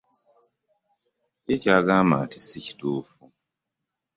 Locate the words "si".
2.47-2.57